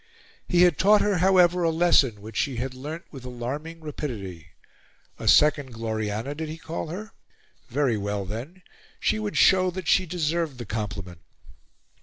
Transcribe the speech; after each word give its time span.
He 0.47 0.63
had 0.63 0.79
taught 0.79 1.01
her, 1.01 1.19
however, 1.19 1.61
a 1.61 1.69
lesson, 1.69 2.21
which 2.21 2.35
she 2.35 2.55
had 2.55 2.73
learnt 2.73 3.05
with 3.11 3.23
alarming 3.23 3.81
rapidity. 3.81 4.47
A 5.19 5.27
second 5.27 5.75
Gloriana, 5.75 6.33
did 6.33 6.49
he 6.49 6.57
call 6.57 6.87
her? 6.87 7.11
Very 7.69 7.97
well, 7.99 8.25
then, 8.25 8.63
she 8.99 9.19
would 9.19 9.37
show 9.37 9.69
that 9.69 9.87
she 9.87 10.07
deserved 10.07 10.57
the 10.57 10.65
compliment. 10.65 11.21